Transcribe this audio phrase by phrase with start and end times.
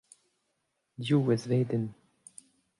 [1.05, 1.87] Div eizvedenn.